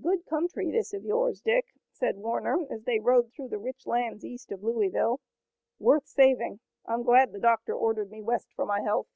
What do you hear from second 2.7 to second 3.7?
they rode through the